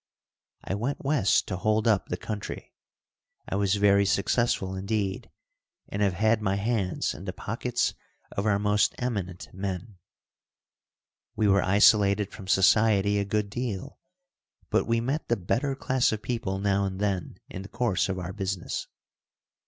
I 0.63 0.73
went 0.73 1.05
west 1.05 1.45
to 1.49 1.57
hold 1.57 1.87
up 1.87 2.07
the 2.09 2.17
country. 2.17 2.73
I 3.47 3.55
was 3.55 3.75
very 3.75 4.03
successful, 4.07 4.75
indeed, 4.75 5.29
and 5.89 6.01
have 6.01 6.13
had 6.15 6.41
my 6.41 6.55
hands 6.55 7.13
in 7.13 7.25
the 7.25 7.31
pockets 7.33 7.93
of 8.31 8.47
our 8.47 8.57
most 8.57 8.95
eminent 8.97 9.49
men. 9.53 9.99
We 11.35 11.47
were 11.47 11.61
isolated 11.61 12.31
from 12.31 12.47
society 12.47 13.19
a 13.19 13.25
good 13.25 13.51
deal, 13.51 13.99
but 14.71 14.87
we 14.87 14.99
met 15.01 15.27
the 15.27 15.37
better 15.37 15.75
class 15.75 16.11
of 16.11 16.23
people 16.23 16.57
now 16.57 16.83
and 16.85 16.99
then 16.99 17.35
in 17.47 17.61
the 17.61 17.69
course 17.69 18.09
of 18.09 18.17
our 18.17 18.33
business. 18.33 18.87